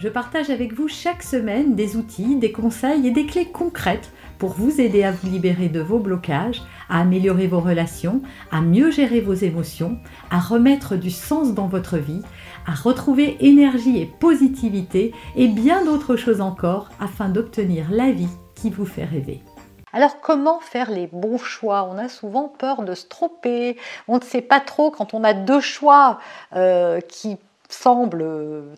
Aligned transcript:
Je 0.00 0.08
partage 0.08 0.48
avec 0.48 0.72
vous 0.72 0.88
chaque 0.88 1.22
semaine 1.22 1.74
des 1.74 1.96
outils, 1.96 2.36
des 2.36 2.52
conseils 2.52 3.06
et 3.06 3.10
des 3.10 3.26
clés 3.26 3.44
concrètes 3.44 4.10
pour 4.38 4.54
vous 4.54 4.80
aider 4.80 5.04
à 5.04 5.12
vous 5.12 5.28
libérer 5.28 5.68
de 5.68 5.80
vos 5.80 5.98
blocages, 5.98 6.62
à 6.88 7.00
améliorer 7.00 7.46
vos 7.46 7.60
relations, 7.60 8.22
à 8.50 8.62
mieux 8.62 8.90
gérer 8.90 9.20
vos 9.20 9.34
émotions, 9.34 9.98
à 10.30 10.40
remettre 10.40 10.96
du 10.96 11.10
sens 11.10 11.52
dans 11.52 11.66
votre 11.66 11.98
vie, 11.98 12.22
à 12.66 12.72
retrouver 12.72 13.36
énergie 13.40 14.00
et 14.00 14.06
positivité 14.06 15.12
et 15.36 15.48
bien 15.48 15.84
d'autres 15.84 16.16
choses 16.16 16.40
encore 16.40 16.88
afin 16.98 17.28
d'obtenir 17.28 17.90
la 17.90 18.10
vie 18.10 18.30
qui 18.54 18.70
vous 18.70 18.86
fait 18.86 19.04
rêver. 19.04 19.42
Alors 19.92 20.22
comment 20.22 20.60
faire 20.60 20.90
les 20.90 21.08
bons 21.08 21.36
choix? 21.36 21.86
On 21.92 21.98
a 21.98 22.08
souvent 22.08 22.48
peur 22.48 22.84
de 22.84 22.94
se 22.94 23.06
tromper, 23.06 23.76
on 24.08 24.16
ne 24.16 24.22
sait 24.22 24.40
pas 24.40 24.60
trop 24.60 24.90
quand 24.90 25.12
on 25.12 25.24
a 25.24 25.34
deux 25.34 25.60
choix 25.60 26.20
euh, 26.54 27.00
qui 27.00 27.36
semblent 27.70 28.24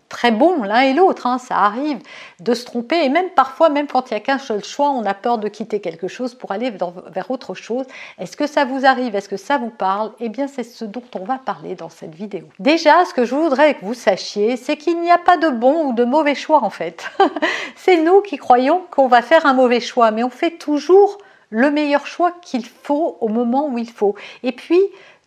très 0.09 0.31
bons 0.31 0.63
l'un 0.63 0.81
et 0.81 0.93
l'autre, 0.93 1.27
hein, 1.27 1.37
ça 1.37 1.57
arrive 1.57 1.99
de 2.39 2.53
se 2.53 2.65
tromper 2.65 3.03
et 3.03 3.09
même 3.09 3.29
parfois, 3.29 3.69
même 3.69 3.87
quand 3.87 4.09
il 4.09 4.13
n'y 4.13 4.17
a 4.17 4.19
qu'un 4.19 4.37
seul 4.37 4.63
choix, 4.63 4.89
on 4.89 5.05
a 5.05 5.13
peur 5.13 5.37
de 5.37 5.47
quitter 5.47 5.81
quelque 5.81 6.07
chose 6.07 6.35
pour 6.35 6.51
aller 6.51 6.71
vers 6.71 7.31
autre 7.31 7.53
chose. 7.53 7.85
Est-ce 8.19 8.37
que 8.37 8.47
ça 8.47 8.65
vous 8.65 8.85
arrive? 8.85 9.15
Est-ce 9.15 9.29
que 9.29 9.37
ça 9.37 9.57
vous 9.57 9.69
parle? 9.69 10.11
Eh 10.19 10.29
bien, 10.29 10.47
c'est 10.47 10.63
ce 10.63 10.85
dont 10.85 11.03
on 11.15 11.25
va 11.25 11.37
parler 11.37 11.75
dans 11.75 11.89
cette 11.89 12.15
vidéo. 12.15 12.45
Déjà, 12.59 13.05
ce 13.05 13.13
que 13.13 13.25
je 13.25 13.35
voudrais 13.35 13.75
que 13.75 13.85
vous 13.85 13.93
sachiez, 13.93 14.57
c'est 14.57 14.77
qu'il 14.77 14.99
n'y 15.01 15.11
a 15.11 15.17
pas 15.17 15.37
de 15.37 15.49
bon 15.49 15.87
ou 15.87 15.93
de 15.93 16.03
mauvais 16.03 16.35
choix 16.35 16.63
en 16.63 16.69
fait. 16.69 17.09
c'est 17.75 17.97
nous 17.97 18.21
qui 18.21 18.37
croyons 18.37 18.81
qu'on 18.91 19.07
va 19.07 19.21
faire 19.21 19.45
un 19.45 19.53
mauvais 19.53 19.79
choix, 19.79 20.11
mais 20.11 20.23
on 20.23 20.29
fait 20.29 20.51
toujours 20.51 21.17
le 21.49 21.69
meilleur 21.69 22.07
choix 22.07 22.31
qu'il 22.41 22.65
faut 22.65 23.17
au 23.21 23.27
moment 23.27 23.67
où 23.67 23.77
il 23.77 23.89
faut. 23.89 24.15
Et 24.41 24.51
puis, 24.51 24.79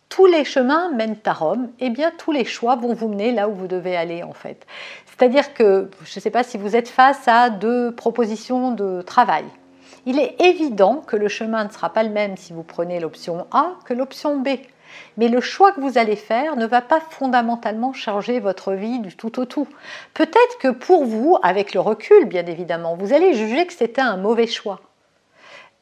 tous 0.08 0.26
les 0.26 0.44
chemins 0.44 0.90
mènent 0.92 1.16
à 1.24 1.32
Rome, 1.32 1.68
et 1.80 1.86
eh 1.86 1.90
bien 1.90 2.12
tous 2.16 2.32
les 2.32 2.44
choix 2.44 2.76
vont 2.76 2.94
vous 2.94 3.08
mener 3.08 3.32
là 3.32 3.48
où 3.48 3.54
vous 3.54 3.66
devez 3.66 3.96
aller 3.96 4.22
en 4.22 4.32
fait. 4.32 4.66
C'est-à-dire 5.06 5.54
que, 5.54 5.90
je 6.04 6.18
ne 6.18 6.20
sais 6.20 6.30
pas 6.30 6.42
si 6.42 6.58
vous 6.58 6.76
êtes 6.76 6.88
face 6.88 7.26
à 7.26 7.50
deux 7.50 7.94
propositions 7.94 8.72
de 8.72 9.02
travail. 9.02 9.44
Il 10.04 10.20
est 10.20 10.40
évident 10.40 11.02
que 11.06 11.16
le 11.16 11.28
chemin 11.28 11.64
ne 11.64 11.70
sera 11.70 11.92
pas 11.92 12.04
le 12.04 12.10
même 12.10 12.36
si 12.36 12.52
vous 12.52 12.62
prenez 12.62 13.00
l'option 13.00 13.46
A 13.50 13.72
que 13.84 13.94
l'option 13.94 14.38
B. 14.38 14.48
Mais 15.16 15.28
le 15.28 15.40
choix 15.40 15.72
que 15.72 15.80
vous 15.80 15.98
allez 15.98 16.16
faire 16.16 16.56
ne 16.56 16.66
va 16.66 16.80
pas 16.80 17.00
fondamentalement 17.00 17.92
changer 17.92 18.38
votre 18.38 18.72
vie 18.72 19.00
du 19.00 19.16
tout 19.16 19.40
au 19.40 19.44
tout. 19.44 19.66
Peut-être 20.14 20.58
que 20.60 20.68
pour 20.68 21.04
vous, 21.04 21.36
avec 21.42 21.74
le 21.74 21.80
recul 21.80 22.26
bien 22.26 22.46
évidemment, 22.46 22.94
vous 22.94 23.12
allez 23.12 23.34
juger 23.34 23.66
que 23.66 23.72
c'était 23.72 24.00
un 24.00 24.16
mauvais 24.16 24.46
choix. 24.46 24.80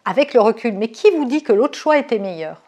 Avec 0.06 0.32
le 0.32 0.40
recul, 0.40 0.72
mais 0.72 0.88
qui 0.88 1.10
vous 1.10 1.26
dit 1.26 1.42
que 1.42 1.52
l'autre 1.52 1.78
choix 1.78 1.98
était 1.98 2.18
meilleur? 2.18 2.62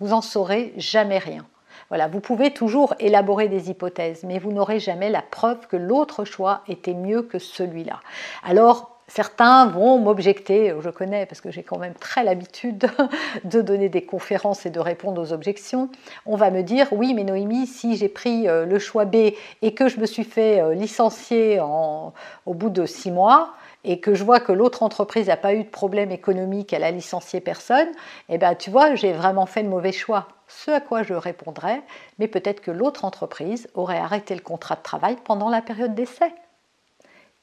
Vous 0.00 0.12
en 0.12 0.20
saurez 0.20 0.72
jamais 0.76 1.18
rien. 1.18 1.46
Voilà, 1.88 2.08
vous 2.08 2.20
pouvez 2.20 2.52
toujours 2.52 2.94
élaborer 3.00 3.48
des 3.48 3.70
hypothèses, 3.70 4.22
mais 4.24 4.38
vous 4.38 4.52
n'aurez 4.52 4.80
jamais 4.80 5.10
la 5.10 5.22
preuve 5.22 5.66
que 5.66 5.76
l'autre 5.76 6.24
choix 6.24 6.62
était 6.68 6.94
mieux 6.94 7.22
que 7.22 7.38
celui-là. 7.38 8.00
Alors, 8.44 9.00
Certains 9.10 9.66
vont 9.66 9.98
m'objecter, 9.98 10.72
je 10.78 10.88
connais 10.88 11.26
parce 11.26 11.40
que 11.40 11.50
j'ai 11.50 11.64
quand 11.64 11.78
même 11.78 11.94
très 11.94 12.22
l'habitude 12.22 12.88
de 13.44 13.60
donner 13.60 13.88
des 13.88 14.02
conférences 14.02 14.66
et 14.66 14.70
de 14.70 14.78
répondre 14.78 15.20
aux 15.20 15.32
objections. 15.32 15.88
On 16.26 16.36
va 16.36 16.52
me 16.52 16.62
dire 16.62 16.86
oui, 16.92 17.12
mais 17.12 17.24
Noémie, 17.24 17.66
si 17.66 17.96
j'ai 17.96 18.08
pris 18.08 18.46
euh, 18.46 18.64
le 18.64 18.78
choix 18.78 19.06
B 19.06 19.32
et 19.62 19.74
que 19.74 19.88
je 19.88 19.98
me 19.98 20.06
suis 20.06 20.22
fait 20.22 20.60
euh, 20.60 20.74
licencier 20.74 21.60
au 21.60 22.54
bout 22.54 22.70
de 22.70 22.86
six 22.86 23.10
mois, 23.10 23.52
et 23.84 24.00
que 24.00 24.14
je 24.14 24.24
vois 24.24 24.40
que 24.40 24.52
l'autre 24.52 24.82
entreprise 24.82 25.28
n'a 25.28 25.36
pas 25.36 25.54
eu 25.54 25.64
de 25.64 25.68
problème 25.68 26.10
économique, 26.10 26.72
elle 26.72 26.84
a 26.84 26.90
licencié 26.90 27.40
personne, 27.40 27.88
eh 28.28 28.38
bien 28.38 28.54
tu 28.54 28.70
vois, 28.70 28.94
j'ai 28.94 29.12
vraiment 29.12 29.46
fait 29.46 29.62
le 29.62 29.68
mauvais 29.68 29.92
choix. 29.92 30.28
Ce 30.48 30.70
à 30.70 30.80
quoi 30.80 31.02
je 31.02 31.14
répondrais, 31.14 31.82
mais 32.18 32.28
peut-être 32.28 32.60
que 32.60 32.70
l'autre 32.70 33.04
entreprise 33.04 33.68
aurait 33.74 33.98
arrêté 33.98 34.34
le 34.34 34.40
contrat 34.42 34.76
de 34.76 34.82
travail 34.82 35.16
pendant 35.24 35.48
la 35.50 35.62
période 35.62 35.94
d'essai. 35.94 36.32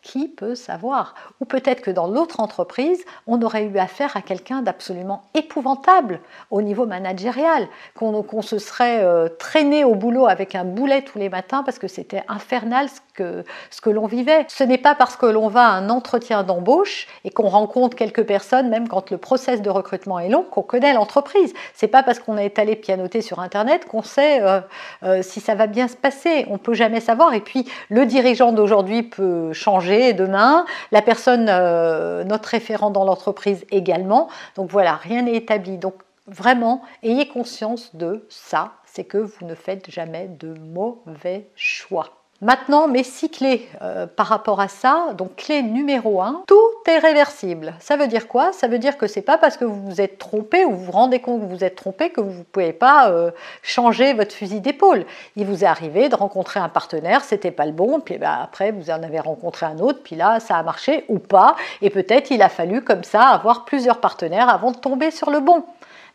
Qui 0.08 0.30
peut 0.30 0.56
savoir 0.56 1.16
Ou 1.42 1.46
peut-être 1.46 1.82
que 1.82 1.92
dans 1.92 2.08
l'autre 2.08 2.40
entreprise, 2.40 3.04
on 3.28 3.42
aurait 3.42 3.66
eu 3.66 3.78
affaire 3.78 4.16
à 4.16 4.22
quelqu'un 4.22 4.62
d'absolument 4.62 5.24
épouvantable 5.34 6.22
au 6.50 6.62
niveau 6.62 6.86
managérial, 6.86 7.68
qu'on 7.94 8.42
se 8.42 8.58
serait 8.58 9.04
euh, 9.04 9.28
traîné 9.28 9.84
au 9.84 9.96
boulot 9.96 10.26
avec 10.26 10.56
un 10.56 10.64
boulet 10.64 11.02
tous 11.02 11.20
les 11.20 11.28
matins 11.28 11.62
parce 11.62 11.78
que 11.78 11.90
c'était 11.90 12.24
infernal 12.30 12.88
ce 12.88 13.02
que, 13.16 13.44
ce 13.70 13.82
que 13.82 13.90
l'on 13.90 14.06
vivait. 14.06 14.46
Ce 14.48 14.64
n'est 14.64 14.78
pas 14.78 14.96
parce 14.96 15.18
que 15.18 15.26
l'on 15.26 15.50
va 15.50 15.66
à 15.66 15.72
un 15.72 15.90
entretien 15.90 16.44
d'embauche 16.44 17.08
et 17.26 17.30
qu'on 17.30 17.50
rencontre 17.50 17.98
quelques 17.98 18.24
personnes, 18.24 18.70
même 18.70 18.88
quand 18.88 19.12
le 19.12 19.18
process 19.18 19.62
de 19.62 19.70
recrutement 19.70 20.20
est 20.20 20.30
long, 20.30 20.44
qu'on 20.44 20.62
connaît 20.62 20.94
l'entreprise. 20.94 21.54
C'est 21.74 21.90
pas 21.90 22.04
parce 22.04 22.20
qu'on 22.20 22.38
est 22.38 22.60
allé 22.60 22.78
pianoter 22.78 23.20
sur 23.20 23.42
Internet 23.42 23.84
qu'on 23.84 24.04
sait 24.04 24.42
euh, 24.42 24.62
euh, 25.04 25.22
si 25.22 25.42
ça 25.42 25.54
va 25.56 25.68
bien 25.68 25.90
se 25.90 25.98
passer. 25.98 26.46
On 26.50 26.58
peut 26.58 26.76
jamais 26.76 27.02
savoir. 27.02 27.34
Et 27.34 27.42
puis, 27.42 27.70
le 27.90 28.06
dirigeant 28.06 28.54
d'aujourd'hui 28.54 29.04
peut 29.04 29.52
changer 29.52 29.97
demain, 30.14 30.66
la 30.92 31.02
personne, 31.02 31.48
euh, 31.50 32.24
notre 32.24 32.50
référent 32.50 32.90
dans 32.90 33.06
l'entreprise 33.06 33.66
également. 33.72 34.30
Donc 34.56 34.70
voilà, 34.72 34.96
rien 34.96 35.24
n'est 35.24 35.36
établi. 35.36 35.78
Donc 35.78 35.96
vraiment, 36.28 36.82
ayez 37.04 37.28
conscience 37.28 37.96
de 37.96 38.26
ça, 38.30 38.74
c'est 38.86 39.06
que 39.06 39.18
vous 39.18 39.46
ne 39.46 39.56
faites 39.56 39.90
jamais 39.90 40.28
de 40.28 40.54
mauvais 40.60 41.50
choix. 41.56 42.27
Maintenant, 42.40 42.88
mes 42.88 43.04
six 43.04 43.30
clés 43.30 43.68
euh, 43.82 44.06
par 44.06 44.28
rapport 44.28 44.60
à 44.60 44.68
ça. 44.68 45.08
Donc, 45.18 45.38
clé 45.38 45.64
numéro 45.64 46.22
un, 46.22 46.44
tout 46.46 46.56
est 46.86 47.00
réversible. 47.00 47.74
Ça 47.80 47.98
veut 47.98 48.06
dire 48.06 48.28
quoi? 48.28 48.54
Ça 48.54 48.68
veut 48.68 48.78
dire 48.78 48.96
que 48.98 49.08
c'est 49.08 49.24
pas 49.24 49.40
parce 49.40 49.58
que 49.58 49.66
vous 49.66 49.82
vous 49.82 50.02
êtes 50.02 50.20
trompé 50.20 50.64
ou 50.64 50.72
vous 50.72 50.86
vous 50.86 50.92
rendez 50.92 51.20
compte 51.20 51.42
que 51.42 51.46
vous 51.46 51.56
vous 51.56 51.64
êtes 51.64 51.76
trompé 51.76 52.12
que 52.12 52.22
vous 52.22 52.40
ne 52.40 52.44
pouvez 52.44 52.74
pas 52.74 53.10
euh, 53.10 53.32
changer 53.64 54.14
votre 54.14 54.36
fusil 54.36 54.62
d'épaule. 54.62 55.06
Il 55.36 55.48
vous 55.48 55.64
est 55.64 55.68
arrivé 55.68 56.10
de 56.10 56.16
rencontrer 56.16 56.60
un 56.60 56.70
partenaire, 56.70 57.24
c'était 57.24 57.50
pas 57.50 57.66
le 57.66 57.72
bon, 57.72 58.00
puis 58.00 58.20
bah, 58.20 58.40
après 58.44 58.72
vous 58.72 58.92
en 58.92 59.02
avez 59.02 59.20
rencontré 59.20 59.66
un 59.66 59.80
autre, 59.80 60.02
puis 60.04 60.16
là 60.16 60.40
ça 60.40 60.58
a 60.58 60.64
marché 60.64 61.06
ou 61.10 61.18
pas, 61.18 61.56
et 61.82 61.90
peut-être 61.90 62.30
il 62.30 62.42
a 62.44 62.50
fallu 62.50 62.84
comme 62.84 63.04
ça 63.04 63.24
avoir 63.30 63.66
plusieurs 63.66 64.00
partenaires 64.00 64.50
avant 64.50 64.72
de 64.72 64.78
tomber 64.78 65.10
sur 65.10 65.32
le 65.32 65.40
bon. 65.40 65.64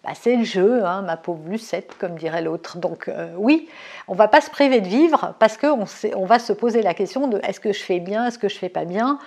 Bah, 0.05 0.15
c'est 0.15 0.35
le 0.35 0.45
jeu, 0.45 0.85
hein, 0.85 1.03
ma 1.03 1.17
pauvre 1.17 1.49
Lucette, 1.49 1.97
comme 1.99 2.17
dirait 2.17 2.43
l'autre. 2.43 2.79
Donc 2.79 3.09
euh, 3.09 3.33
oui, 3.37 3.69
on 4.09 4.15
va 4.15 4.27
pas 4.27 4.41
se 4.41 4.51
priver 4.51 4.81
de 4.81 4.89
vivre 4.89 5.35
parce 5.39 5.57
qu'on 5.57 5.85
on 6.17 6.25
va 6.25 6.39
se 6.39 6.53
poser 6.53 6.83
la 6.83 6.95
question 6.95 7.29
de 7.29 7.39
est-ce 7.45 7.61
que 7.61 7.73
je 7.73 7.83
fais 7.83 8.01
bien, 8.01 8.27
est-ce 8.27 8.39
que 8.39 8.49
je 8.49 8.59
fais 8.59 8.69
pas 8.69 8.85
bien. 8.85 9.19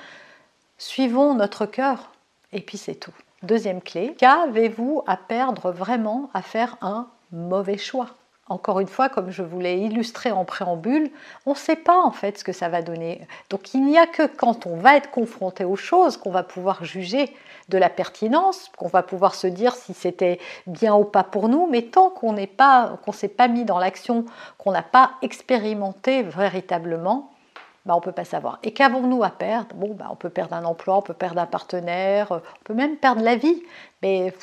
Suivons 0.77 1.33
notre 1.33 1.65
cœur 1.65 2.11
et 2.51 2.59
puis 2.59 2.77
c'est 2.77 2.95
tout. 2.95 3.13
Deuxième 3.43 3.81
clé, 3.81 4.15
qu'avez-vous 4.17 5.03
à 5.07 5.17
perdre 5.17 5.71
vraiment 5.71 6.29
à 6.33 6.41
faire 6.41 6.77
un 6.81 7.07
mauvais 7.31 7.77
choix? 7.77 8.09
Encore 8.47 8.79
une 8.79 8.87
fois, 8.87 9.09
comme 9.09 9.31
je 9.31 9.41
vous 9.41 9.59
l'ai 9.59 9.77
illustré 9.77 10.31
en 10.31 10.45
préambule, 10.45 11.09
on 11.47 11.51
ne 11.51 11.55
sait 11.55 11.75
pas 11.75 11.99
en 11.99 12.11
fait 12.11 12.37
ce 12.37 12.43
que 12.43 12.51
ça 12.51 12.69
va 12.69 12.83
donner. 12.83 13.27
Donc 13.49 13.73
il 13.73 13.83
n'y 13.83 13.97
a 13.97 14.05
que 14.05 14.27
quand 14.27 14.67
on 14.67 14.77
va 14.77 14.97
être 14.97 15.09
confronté 15.09 15.65
aux 15.65 15.75
choses 15.75 16.17
qu'on 16.17 16.29
va 16.29 16.43
pouvoir 16.43 16.85
juger 16.85 17.33
de 17.69 17.79
la 17.79 17.89
pertinence, 17.89 18.69
qu'on 18.77 18.87
va 18.87 19.01
pouvoir 19.01 19.33
se 19.33 19.47
dire 19.47 19.73
si 19.73 19.95
c'était 19.95 20.39
bien 20.67 20.95
ou 20.95 21.05
pas 21.05 21.23
pour 21.23 21.49
nous, 21.49 21.67
mais 21.67 21.83
tant 21.83 22.11
qu'on 22.11 22.33
n'est 22.33 22.45
pas, 22.45 22.99
qu'on 23.03 23.11
s'est 23.11 23.27
pas 23.27 23.47
mis 23.47 23.65
dans 23.65 23.79
l'action, 23.79 24.25
qu'on 24.59 24.71
n'a 24.71 24.83
pas 24.83 25.13
expérimenté 25.23 26.21
véritablement, 26.21 27.31
bah, 27.85 27.93
on 27.95 27.97
ne 27.97 28.03
peut 28.03 28.11
pas 28.11 28.25
savoir. 28.25 28.59
Et 28.61 28.71
qu'avons-nous 28.71 29.23
à 29.23 29.29
perdre? 29.29 29.75
Bon, 29.75 29.93
bah, 29.93 30.07
on 30.11 30.15
peut 30.15 30.29
perdre 30.29 30.55
un 30.55 30.65
emploi, 30.65 30.97
on 30.97 31.01
peut 31.01 31.13
perdre 31.13 31.39
un 31.39 31.45
partenaire, 31.47 32.31
on 32.31 32.63
peut 32.63 32.73
même 32.75 32.97
perdre 32.97 33.23
la 33.23 33.35
vie, 33.35 33.63
mais 34.03 34.33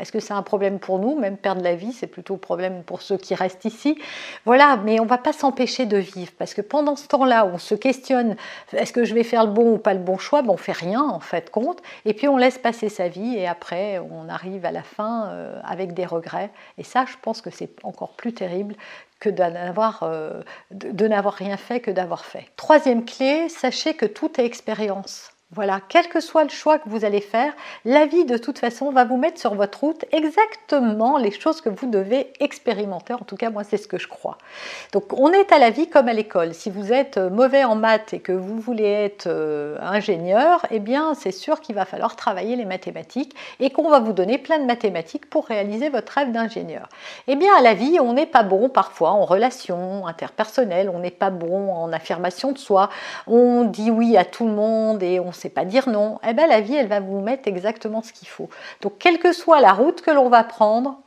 est-ce 0.00 0.12
que 0.12 0.20
c'est 0.20 0.34
un 0.34 0.42
problème 0.42 0.78
pour 0.78 0.98
nous 0.98 1.18
Même 1.18 1.36
perdre 1.36 1.62
la 1.62 1.74
vie, 1.74 1.92
c'est 1.92 2.06
plutôt 2.06 2.34
un 2.34 2.38
problème 2.38 2.82
pour 2.84 3.02
ceux 3.02 3.16
qui 3.16 3.34
restent 3.34 3.64
ici? 3.64 3.98
Voilà, 4.44 4.76
mais 4.84 5.00
on 5.00 5.04
ne 5.04 5.08
va 5.08 5.18
pas 5.18 5.32
s'empêcher 5.32 5.86
de 5.86 5.96
vivre 5.96 6.32
parce 6.38 6.54
que 6.54 6.60
pendant 6.60 6.96
ce 6.96 7.06
temps-là, 7.08 7.46
on 7.46 7.58
se 7.58 7.74
questionne 7.74 8.36
est-ce 8.72 8.92
que 8.92 9.04
je 9.04 9.14
vais 9.14 9.24
faire 9.24 9.44
le 9.44 9.52
bon 9.52 9.74
ou 9.74 9.78
pas 9.78 9.94
le 9.94 10.00
bon 10.00 10.18
choix? 10.18 10.42
Ben, 10.42 10.50
On 10.50 10.56
fait 10.56 10.72
rien 10.72 11.02
en 11.02 11.20
fait 11.20 11.50
compte. 11.50 11.82
Et 12.04 12.14
puis 12.14 12.28
on 12.28 12.36
laisse 12.36 12.58
passer 12.58 12.88
sa 12.88 13.08
vie 13.08 13.36
et 13.36 13.46
après, 13.46 13.98
on 13.98 14.28
arrive 14.28 14.64
à 14.64 14.72
la 14.72 14.82
fin 14.82 15.28
euh, 15.28 15.60
avec 15.64 15.94
des 15.94 16.06
regrets. 16.06 16.50
Et 16.78 16.84
ça, 16.84 17.04
je 17.06 17.14
pense 17.20 17.40
que 17.40 17.50
c'est 17.50 17.70
encore 17.82 18.12
plus 18.14 18.32
terrible 18.32 18.74
que 19.20 19.30
euh, 19.30 20.42
de, 20.70 20.90
de 20.90 21.08
n'avoir 21.08 21.34
rien 21.34 21.56
fait 21.56 21.80
que 21.80 21.90
d'avoir 21.90 22.24
fait. 22.24 22.46
Troisième 22.56 23.04
clé, 23.04 23.48
sachez 23.48 23.94
que 23.94 24.06
tout 24.06 24.40
est 24.40 24.44
expérience. 24.44 25.32
Voilà, 25.50 25.80
quel 25.88 26.08
que 26.08 26.20
soit 26.20 26.42
le 26.42 26.50
choix 26.50 26.78
que 26.78 26.90
vous 26.90 27.06
allez 27.06 27.22
faire, 27.22 27.54
la 27.86 28.04
vie 28.04 28.26
de 28.26 28.36
toute 28.36 28.58
façon 28.58 28.90
va 28.90 29.06
vous 29.06 29.16
mettre 29.16 29.40
sur 29.40 29.54
votre 29.54 29.80
route 29.80 30.04
exactement 30.12 31.16
les 31.16 31.30
choses 31.30 31.62
que 31.62 31.70
vous 31.70 31.86
devez 31.86 32.30
expérimenter. 32.38 33.14
En 33.14 33.24
tout 33.24 33.36
cas, 33.36 33.48
moi, 33.48 33.64
c'est 33.64 33.78
ce 33.78 33.88
que 33.88 33.96
je 33.96 34.08
crois. 34.08 34.36
Donc, 34.92 35.10
on 35.14 35.32
est 35.32 35.50
à 35.50 35.58
la 35.58 35.70
vie 35.70 35.88
comme 35.88 36.06
à 36.08 36.12
l'école. 36.12 36.52
Si 36.52 36.68
vous 36.68 36.92
êtes 36.92 37.16
mauvais 37.16 37.64
en 37.64 37.76
maths 37.76 38.12
et 38.12 38.20
que 38.20 38.32
vous 38.32 38.60
voulez 38.60 38.84
être 38.84 39.26
euh, 39.26 39.78
ingénieur, 39.80 40.66
eh 40.70 40.80
bien, 40.80 41.14
c'est 41.14 41.32
sûr 41.32 41.62
qu'il 41.62 41.74
va 41.74 41.86
falloir 41.86 42.14
travailler 42.14 42.54
les 42.54 42.66
mathématiques 42.66 43.34
et 43.58 43.70
qu'on 43.70 43.88
va 43.88 44.00
vous 44.00 44.12
donner 44.12 44.36
plein 44.36 44.58
de 44.58 44.66
mathématiques 44.66 45.30
pour 45.30 45.46
réaliser 45.46 45.88
votre 45.88 46.12
rêve 46.12 46.30
d'ingénieur. 46.30 46.90
Eh 47.26 47.36
bien, 47.36 47.56
à 47.56 47.62
la 47.62 47.72
vie, 47.72 47.98
on 48.00 48.12
n'est 48.12 48.26
pas 48.26 48.42
bon 48.42 48.68
parfois 48.68 49.12
en 49.12 49.24
relations 49.24 50.06
interpersonnelles, 50.06 50.90
on 50.90 50.98
n'est 50.98 51.10
pas 51.10 51.30
bon 51.30 51.72
en 51.72 51.90
affirmation 51.90 52.52
de 52.52 52.58
soi, 52.58 52.90
on 53.26 53.64
dit 53.64 53.90
oui 53.90 54.18
à 54.18 54.26
tout 54.26 54.44
le 54.46 54.52
monde 54.52 55.02
et 55.02 55.20
on 55.20 55.32
sait 55.38 55.48
pas 55.48 55.64
dire 55.64 55.88
non, 55.88 56.18
eh 56.26 56.32
bien 56.32 56.46
la 56.46 56.60
vie, 56.60 56.74
elle 56.74 56.88
va 56.88 57.00
vous 57.00 57.20
mettre 57.20 57.48
exactement 57.48 58.02
ce 58.02 58.12
qu'il 58.12 58.28
faut. 58.28 58.48
Donc, 58.82 58.98
quelle 58.98 59.18
que 59.18 59.32
soit 59.32 59.60
la 59.60 59.72
route 59.72 60.02
que 60.02 60.10
l'on 60.10 60.28
va 60.28 60.44
prendre, 60.44 61.00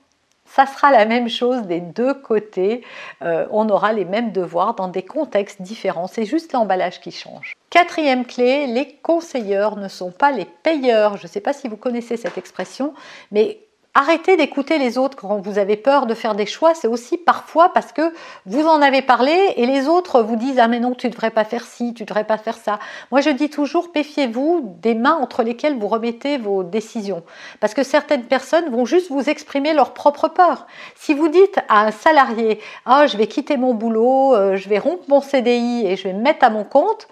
ça 0.45 0.65
sera 0.65 0.91
la 0.91 1.05
même 1.05 1.29
chose 1.29 1.63
des 1.63 1.79
deux 1.79 2.13
côtés. 2.13 2.83
Euh, 3.21 3.47
on 3.51 3.69
aura 3.69 3.93
les 3.93 4.05
mêmes 4.05 4.31
devoirs 4.31 4.75
dans 4.75 4.89
des 4.89 5.03
contextes 5.03 5.61
différents. 5.61 6.07
C'est 6.07 6.25
juste 6.25 6.51
l'emballage 6.51 6.99
qui 6.99 7.11
change. 7.11 7.53
Quatrième 7.69 8.25
clé, 8.25 8.67
les 8.67 8.95
conseilleurs 9.01 9.77
ne 9.77 9.87
sont 9.87 10.11
pas 10.11 10.31
les 10.31 10.45
payeurs. 10.45 11.15
Je 11.17 11.23
ne 11.23 11.29
sais 11.29 11.39
pas 11.39 11.53
si 11.53 11.69
vous 11.69 11.77
connaissez 11.77 12.17
cette 12.17 12.37
expression, 12.37 12.93
mais 13.31 13.59
Arrêtez 13.93 14.37
d'écouter 14.37 14.77
les 14.77 14.97
autres 14.97 15.17
quand 15.17 15.39
vous 15.39 15.59
avez 15.59 15.75
peur 15.75 16.05
de 16.05 16.13
faire 16.13 16.33
des 16.33 16.45
choix. 16.45 16.73
C'est 16.73 16.87
aussi 16.87 17.17
parfois 17.17 17.73
parce 17.73 17.91
que 17.91 18.13
vous 18.45 18.65
en 18.65 18.81
avez 18.81 19.01
parlé 19.01 19.37
et 19.57 19.65
les 19.65 19.89
autres 19.89 20.21
vous 20.21 20.37
disent 20.37 20.59
Ah, 20.59 20.69
mais 20.69 20.79
non, 20.79 20.95
tu 20.95 21.07
ne 21.07 21.11
devrais 21.11 21.29
pas 21.29 21.43
faire 21.43 21.65
ci, 21.65 21.93
tu 21.93 22.03
ne 22.03 22.07
devrais 22.07 22.23
pas 22.23 22.37
faire 22.37 22.55
ça. 22.55 22.79
Moi, 23.11 23.19
je 23.19 23.29
dis 23.29 23.49
toujours 23.49 23.89
Méfiez-vous 23.93 24.77
des 24.81 24.95
mains 24.95 25.17
entre 25.21 25.43
lesquelles 25.43 25.77
vous 25.77 25.89
remettez 25.89 26.37
vos 26.37 26.63
décisions. 26.63 27.21
Parce 27.59 27.73
que 27.73 27.83
certaines 27.83 28.23
personnes 28.23 28.69
vont 28.69 28.85
juste 28.85 29.11
vous 29.11 29.29
exprimer 29.29 29.73
leur 29.73 29.93
propre 29.93 30.29
peur. 30.29 30.67
Si 30.95 31.13
vous 31.13 31.27
dites 31.27 31.59
à 31.67 31.81
un 31.87 31.91
salarié 31.91 32.61
Ah, 32.85 33.07
je 33.07 33.17
vais 33.17 33.27
quitter 33.27 33.57
mon 33.57 33.73
boulot, 33.73 34.35
euh, 34.35 34.55
je 34.55 34.69
vais 34.69 34.79
rompre 34.79 35.03
mon 35.09 35.19
CDI 35.19 35.85
et 35.85 35.97
je 35.97 36.03
vais 36.03 36.13
me 36.13 36.21
mettre 36.21 36.45
à 36.45 36.49
mon 36.49 36.63
compte, 36.63 37.09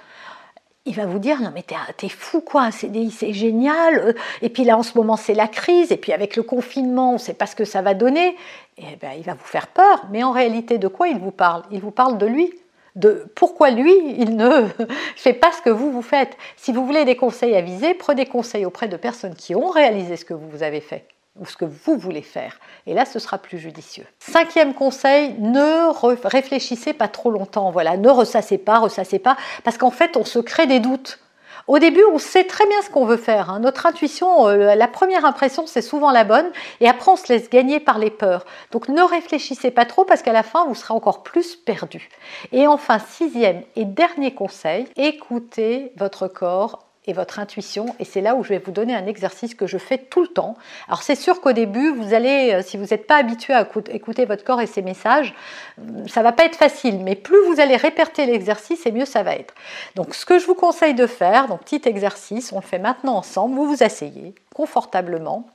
il 0.86 0.96
va 0.96 1.06
vous 1.06 1.20
dire 1.20 1.42
non 1.42 1.52
mais 1.54 1.64
t'es 1.98 2.10
fou 2.10 2.42
quoi, 2.42 2.64
un 2.64 2.72
c'est 2.72 3.34
génial, 3.34 4.00
euh, 4.00 4.14
et 4.42 4.50
puis 4.50 4.64
là 4.64 4.78
en 4.78 4.84
ce 4.84 4.98
moment 4.98 5.18
c'est 5.18 5.34
la 5.34 5.48
crise, 5.48 5.92
et 5.92 5.98
puis 5.98 6.14
avec 6.14 6.36
le 6.36 6.44
confinement 6.44 7.12
on 7.12 7.14
ne 7.14 7.18
sait 7.18 7.34
pas 7.34 7.46
ce 7.46 7.56
que 7.56 7.66
ça 7.66 7.82
va 7.82 7.94
donner, 7.94 8.36
et 8.78 8.96
ben, 9.02 9.12
il 9.18 9.24
va 9.24 9.34
vous 9.34 9.46
faire 9.46 9.68
peur, 9.68 10.06
mais 10.12 10.24
en 10.24 10.32
réalité 10.32 10.78
de 10.78 10.88
quoi 10.88 11.08
il 11.08 11.20
vous 11.20 11.32
parle? 11.32 11.64
Il 11.72 11.82
vous 11.82 11.92
parle 11.92 12.18
de 12.18 12.26
lui, 12.26 12.54
de 12.96 13.26
pourquoi 13.36 13.72
lui 13.72 13.94
il 14.18 14.36
ne 14.36 14.68
fait 15.16 15.34
pas 15.34 15.52
ce 15.52 15.62
que 15.62 15.70
vous 15.70 15.92
vous 15.92 16.02
faites. 16.02 16.38
Si 16.58 16.72
vous 16.72 16.86
voulez 16.86 17.06
des 17.06 17.16
conseils 17.16 17.56
avisés, 17.56 17.94
prenez 17.94 18.26
conseil 18.26 18.66
auprès 18.66 18.88
de 18.88 18.98
personnes 18.98 19.36
qui 19.36 19.56
ont 19.56 19.70
réalisé 19.70 20.18
ce 20.18 20.26
que 20.26 20.34
vous 20.34 20.64
avez 20.64 20.82
fait 20.82 21.06
ou 21.40 21.46
ce 21.46 21.58
que 21.58 21.66
vous 21.66 21.98
voulez 21.98 22.22
faire. 22.22 22.60
Et 22.86 22.94
là, 22.94 23.06
ce 23.06 23.20
sera 23.20 23.38
plus 23.38 23.58
judicieux. 23.58 24.06
Cinquième 24.20 24.74
conseil, 24.74 25.36
ne 25.40 25.90
réfléchissez 26.28 26.94
pas 26.94 27.08
trop 27.08 27.32
longtemps. 27.32 27.72
Voilà, 27.72 27.98
ne 27.98 28.10
ressassez 28.10 28.58
pas, 28.58 28.80
ressassez 28.80 29.20
pas, 29.20 29.38
parce 29.64 29.78
qu'en 29.78 29.92
fait, 29.92 30.18
on 30.18 30.26
se 30.26 30.40
crée 30.40 30.68
des 30.68 30.80
doutes. 30.80 31.20
Au 31.68 31.78
début, 31.78 32.04
on 32.12 32.18
sait 32.18 32.46
très 32.46 32.66
bien 32.66 32.82
ce 32.82 32.90
qu'on 32.90 33.06
veut 33.06 33.18
faire. 33.18 33.52
Hein. 33.52 33.60
Notre 33.60 33.86
intuition, 33.86 34.48
euh, 34.48 34.74
la 34.74 34.88
première 34.88 35.24
impression, 35.24 35.68
c'est 35.68 35.84
souvent 35.84 36.10
la 36.10 36.24
bonne. 36.24 36.50
Et 36.80 36.90
après, 36.90 37.12
on 37.12 37.16
se 37.16 37.32
laisse 37.32 37.48
gagner 37.48 37.80
par 37.80 38.00
les 38.00 38.10
peurs. 38.10 38.46
Donc, 38.72 38.90
ne 38.90 39.02
réfléchissez 39.04 39.70
pas 39.70 39.86
trop 39.86 40.04
parce 40.04 40.24
qu'à 40.24 40.34
la 40.34 40.42
fin, 40.42 40.66
vous 40.66 40.74
serez 40.74 40.96
encore 40.96 41.22
plus 41.22 41.56
perdu. 41.56 42.10
Et 42.52 42.66
enfin, 42.66 42.98
sixième 42.98 43.62
et 43.76 43.86
dernier 43.86 44.34
conseil, 44.34 44.88
écoutez 44.96 45.94
votre 45.96 46.28
corps 46.28 46.89
et 47.06 47.14
votre 47.14 47.40
intuition. 47.40 47.96
Et 48.00 48.06
c'est 48.06 48.22
là 48.22 48.36
où 48.36 48.44
je 48.44 48.50
vais 48.50 48.60
vous 48.60 48.72
donner 48.72 48.96
un 48.96 49.06
exercice 49.06 49.56
que 49.56 49.68
je 49.68 49.78
fais 49.78 49.98
tout 49.98 50.22
le 50.22 50.28
temps. 50.28 50.56
Alors 50.88 51.02
c'est 51.02 51.16
sûr 51.16 51.42
qu'au 51.42 51.54
début, 51.54 51.92
vous 51.92 52.14
allez, 52.14 52.54
euh, 52.54 52.62
si 52.62 52.78
vous 52.78 52.86
n'êtes 52.86 53.08
pas 53.08 53.18
habitué 53.18 53.54
à 53.54 53.68
écouter 53.92 54.26
votre 54.26 54.44
corps 54.44 54.62
et 54.62 54.68
ses 54.68 54.82
messages, 54.82 55.34
euh, 55.80 56.08
ça 56.08 56.22
va 56.22 56.32
pas 56.32 56.46
être 56.46 56.58
facile. 56.58 57.00
Mais 57.00 57.16
plus 57.16 57.40
vous 57.48 57.60
allez 57.60 57.76
répéter 57.76 58.26
l'exercice, 58.26 58.86
et 58.86 58.92
mieux 58.92 59.06
ça 59.06 59.24
va 59.24 59.36
être. 59.36 59.54
Donc 59.96 60.14
ce 60.14 60.26
que 60.26 60.40
je 60.40 60.46
vous 60.46 60.56
conseille 60.56 60.94
de 60.94 61.08
faire, 61.08 61.48
donc 61.48 61.62
petit 61.62 61.82
exercice, 61.86 62.52
on 62.52 62.60
le 62.60 62.66
fait 62.66 62.80
maintenant 62.80 63.16
ensemble. 63.16 63.56
Vous 63.56 63.66
vous 63.66 63.84
asseyez 63.84 64.36
confortablement 64.54 65.48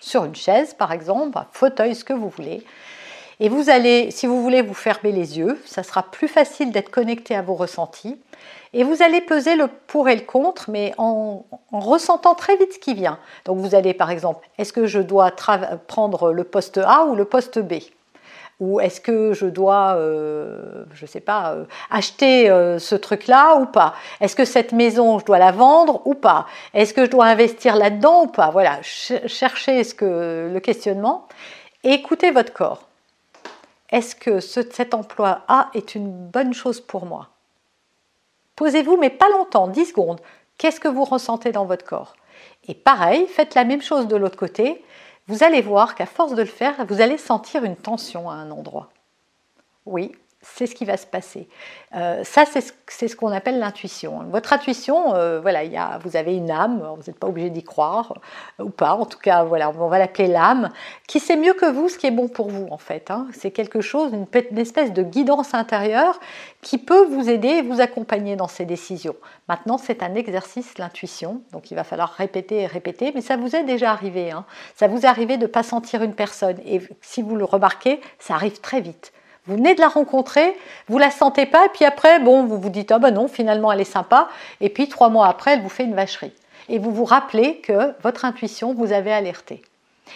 sur 0.00 0.24
une 0.24 0.34
chaise, 0.34 0.74
par 0.74 0.92
exemple, 0.92 1.38
un 1.38 1.46
fauteuil, 1.52 1.94
ce 1.94 2.04
que 2.04 2.14
vous 2.14 2.30
voulez. 2.30 2.64
Et 3.38 3.48
vous 3.48 3.70
allez, 3.70 4.10
si 4.10 4.26
vous 4.26 4.42
voulez, 4.42 4.60
vous 4.60 4.74
fermer 4.74 5.12
les 5.12 5.38
yeux. 5.38 5.60
Ça 5.64 5.82
sera 5.82 6.02
plus 6.02 6.28
facile 6.28 6.72
d'être 6.72 6.90
connecté 6.90 7.34
à 7.34 7.42
vos 7.42 7.54
ressentis. 7.54 8.18
Et 8.72 8.84
vous 8.84 9.02
allez 9.02 9.20
peser 9.20 9.56
le 9.56 9.66
pour 9.66 10.08
et 10.08 10.14
le 10.14 10.22
contre, 10.22 10.70
mais 10.70 10.94
en, 10.96 11.44
ressentant 11.72 12.34
très 12.34 12.56
vite 12.56 12.74
ce 12.74 12.78
qui 12.78 12.94
vient. 12.94 13.18
Donc 13.44 13.58
vous 13.58 13.74
allez 13.74 13.94
par 13.94 14.10
exemple, 14.10 14.48
est-ce 14.58 14.72
que 14.72 14.86
je 14.86 15.00
dois 15.00 15.32
prendre 15.86 16.32
le 16.32 16.44
poste 16.44 16.78
A 16.78 17.04
ou 17.04 17.14
le 17.14 17.24
poste 17.24 17.58
B? 17.58 17.74
Ou 18.60 18.78
est-ce 18.78 19.00
que 19.00 19.32
je 19.32 19.46
dois, 19.46 19.94
euh, 19.96 20.84
je 20.92 21.04
ne 21.04 21.08
sais 21.08 21.20
pas, 21.20 21.52
euh, 21.52 21.64
acheter 21.90 22.50
euh, 22.50 22.78
ce 22.78 22.94
truc-là 22.94 23.56
ou 23.56 23.64
pas? 23.64 23.94
Est-ce 24.20 24.36
que 24.36 24.44
cette 24.44 24.72
maison, 24.72 25.18
je 25.18 25.24
dois 25.24 25.38
la 25.38 25.50
vendre 25.50 26.02
ou 26.06 26.14
pas? 26.14 26.46
Est-ce 26.74 26.92
que 26.92 27.06
je 27.06 27.10
dois 27.10 27.24
investir 27.24 27.74
là-dedans 27.74 28.24
ou 28.24 28.26
pas? 28.26 28.50
Voilà, 28.50 28.78
cherchez 28.82 29.82
ce 29.82 29.94
que, 29.94 30.50
le 30.52 30.60
questionnement 30.60 31.26
écoutez 31.84 32.30
votre 32.30 32.52
corps. 32.52 32.82
Est-ce 33.90 34.14
que 34.14 34.40
cet 34.40 34.94
emploi 34.94 35.42
A 35.48 35.70
est 35.74 35.94
une 35.94 36.10
bonne 36.10 36.54
chose 36.54 36.80
pour 36.80 37.06
moi? 37.06 37.28
Posez-vous, 38.60 38.98
mais 38.98 39.08
pas 39.08 39.30
longtemps, 39.30 39.68
10 39.68 39.86
secondes. 39.86 40.20
Qu'est-ce 40.58 40.80
que 40.80 40.88
vous 40.88 41.04
ressentez 41.04 41.50
dans 41.50 41.64
votre 41.64 41.86
corps? 41.86 42.12
Et 42.68 42.74
pareil, 42.74 43.26
faites 43.26 43.54
la 43.54 43.64
même 43.64 43.80
chose 43.80 44.06
de 44.06 44.16
l'autre 44.16 44.36
côté. 44.36 44.84
Vous 45.28 45.42
allez 45.42 45.62
voir 45.62 45.94
qu'à 45.94 46.04
force 46.04 46.34
de 46.34 46.42
le 46.42 46.46
faire, 46.46 46.84
vous 46.86 47.00
allez 47.00 47.16
sentir 47.16 47.64
une 47.64 47.74
tension 47.74 48.28
à 48.28 48.34
un 48.34 48.50
endroit. 48.50 48.90
Oui, 49.86 50.12
c'est 50.42 50.66
ce 50.66 50.74
qui 50.74 50.86
va 50.86 50.96
se 50.96 51.06
passer. 51.06 51.48
Euh, 51.94 52.24
ça, 52.24 52.44
c'est 52.46 53.08
ce, 53.08 53.16
qu'on 53.16 53.30
appelle 53.30 53.58
l'intuition. 53.58 54.24
Votre 54.30 54.54
intuition, 54.54 55.14
euh, 55.14 55.38
voilà, 55.38 55.64
y 55.64 55.76
a, 55.76 55.98
vous 56.02 56.16
avez 56.16 56.34
une 56.34 56.50
âme, 56.50 56.82
vous 56.96 57.02
n'êtes 57.06 57.18
pas 57.18 57.26
obligé 57.26 57.50
d'y 57.50 57.62
croire 57.62 58.14
euh, 58.58 58.64
ou 58.64 58.70
pas. 58.70 58.94
En 58.94 59.04
tout 59.04 59.18
cas, 59.18 59.44
voilà, 59.44 59.68
on 59.70 59.88
va 59.88 59.98
l'appeler 59.98 60.28
l'âme, 60.28 60.70
qui 61.06 61.20
sait 61.20 61.36
mieux 61.36 61.52
que 61.52 61.66
vous 61.66 61.90
ce 61.90 61.98
qui 61.98 62.06
est 62.06 62.10
bon 62.10 62.28
pour 62.28 62.48
vous, 62.48 62.68
en 62.70 62.78
fait. 62.78 63.10
Hein. 63.10 63.26
C'est 63.32 63.50
quelque 63.50 63.82
chose, 63.82 64.12
une, 64.12 64.26
espèce 64.58 64.94
de 64.94 65.02
guidance 65.02 65.52
intérieure 65.52 66.18
qui 66.62 66.78
peut 66.78 67.04
vous 67.04 67.28
aider 67.28 67.48
et 67.48 67.62
vous 67.62 67.82
accompagner 67.82 68.34
dans 68.34 68.48
ces 68.48 68.64
décisions. 68.64 69.16
Maintenant, 69.46 69.76
c'est 69.76 70.02
un 70.02 70.14
exercice, 70.14 70.78
l'intuition, 70.78 71.42
donc 71.52 71.70
il 71.70 71.74
va 71.74 71.84
falloir 71.84 72.12
répéter 72.12 72.60
et 72.60 72.66
répéter, 72.66 73.12
mais 73.14 73.20
ça 73.20 73.36
vous 73.36 73.54
est 73.56 73.64
déjà 73.64 73.90
arrivé. 73.90 74.30
Hein. 74.30 74.46
Ça 74.74 74.88
vous 74.88 75.02
est 75.02 75.08
arrivé 75.08 75.36
de 75.36 75.42
ne 75.42 75.48
pas 75.48 75.62
sentir 75.62 76.02
une 76.02 76.14
personne, 76.14 76.56
et 76.64 76.80
si 77.02 77.20
vous 77.20 77.36
le 77.36 77.44
remarquez, 77.44 78.00
ça 78.18 78.34
arrive 78.34 78.60
très 78.60 78.80
vite. 78.80 79.12
Vous 79.46 79.56
venez 79.56 79.74
de 79.74 79.80
la 79.80 79.88
rencontrer, 79.88 80.56
vous 80.88 80.98
la 80.98 81.10
sentez 81.10 81.46
pas, 81.46 81.66
et 81.66 81.68
puis 81.70 81.84
après, 81.84 82.20
bon, 82.20 82.44
vous 82.44 82.58
vous 82.58 82.68
dites, 82.68 82.92
ah 82.92 82.98
ben 82.98 83.10
non, 83.10 83.26
finalement 83.26 83.72
elle 83.72 83.80
est 83.80 83.84
sympa, 83.84 84.28
et 84.60 84.68
puis 84.68 84.88
trois 84.88 85.08
mois 85.08 85.28
après, 85.28 85.54
elle 85.54 85.62
vous 85.62 85.68
fait 85.68 85.84
une 85.84 85.94
vacherie. 85.94 86.32
Et 86.68 86.78
vous 86.78 86.92
vous 86.92 87.04
rappelez 87.04 87.56
que 87.58 87.94
votre 88.02 88.24
intuition 88.24 88.74
vous 88.74 88.92
avait 88.92 89.12
alerté. 89.12 89.62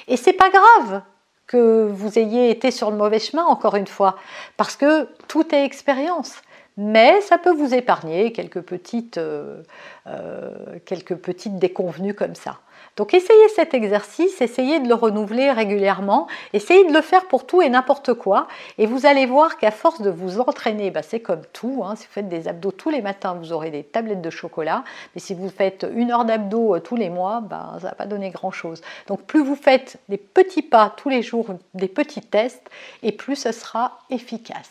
Et 0.08 0.16
c'est 0.16 0.32
pas 0.32 0.50
grave 0.50 1.02
que 1.46 1.88
vous 1.90 2.18
ayez 2.18 2.50
été 2.50 2.70
sur 2.70 2.90
le 2.90 2.96
mauvais 2.96 3.18
chemin, 3.18 3.44
encore 3.44 3.76
une 3.76 3.87
fois, 3.87 4.16
parce 4.56 4.76
que 4.76 5.08
tout 5.28 5.54
est 5.54 5.64
expérience. 5.64 6.34
Mais 6.76 7.20
ça 7.20 7.38
peut 7.38 7.52
vous 7.52 7.75
épargner 7.75 8.32
quelques 8.32 8.60
petites, 8.60 9.18
euh, 9.18 9.62
euh, 10.06 10.50
quelques 10.84 11.14
petites 11.14 11.58
déconvenues 11.58 12.14
comme 12.14 12.34
ça. 12.34 12.58
Donc 12.96 13.12
essayez 13.12 13.48
cet 13.56 13.74
exercice, 13.74 14.40
essayez 14.40 14.78
de 14.78 14.88
le 14.88 14.94
renouveler 14.94 15.50
régulièrement, 15.50 16.28
essayez 16.52 16.84
de 16.86 16.92
le 16.92 17.00
faire 17.00 17.26
pour 17.26 17.44
tout 17.44 17.60
et 17.60 17.68
n'importe 17.68 18.14
quoi, 18.14 18.46
et 18.78 18.86
vous 18.86 19.04
allez 19.04 19.26
voir 19.26 19.56
qu'à 19.58 19.72
force 19.72 20.00
de 20.00 20.10
vous 20.10 20.38
entraîner, 20.40 20.90
bah, 20.90 21.02
c'est 21.02 21.20
comme 21.20 21.42
tout, 21.52 21.82
hein. 21.84 21.96
si 21.96 22.06
vous 22.06 22.12
faites 22.12 22.28
des 22.28 22.46
abdos 22.46 22.70
tous 22.70 22.90
les 22.90 23.02
matins, 23.02 23.34
vous 23.34 23.52
aurez 23.52 23.70
des 23.70 23.82
tablettes 23.82 24.22
de 24.22 24.30
chocolat, 24.30 24.84
mais 25.14 25.20
si 25.20 25.34
vous 25.34 25.48
faites 25.48 25.86
une 25.94 26.12
heure 26.12 26.24
d'abdos 26.24 26.76
euh, 26.76 26.80
tous 26.80 26.96
les 26.96 27.10
mois, 27.10 27.40
bah, 27.40 27.70
ça 27.80 27.86
ne 27.86 27.90
va 27.90 27.94
pas 27.94 28.06
donner 28.06 28.30
grand-chose. 28.30 28.80
Donc 29.08 29.22
plus 29.22 29.42
vous 29.42 29.56
faites 29.56 29.98
des 30.08 30.18
petits 30.18 30.62
pas 30.62 30.94
tous 30.96 31.08
les 31.08 31.22
jours, 31.22 31.46
des 31.74 31.88
petits 31.88 32.20
tests, 32.20 32.70
et 33.02 33.10
plus 33.10 33.36
ce 33.36 33.50
sera 33.50 33.98
efficace. 34.10 34.70